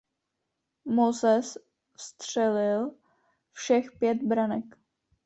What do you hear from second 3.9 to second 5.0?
pět branek.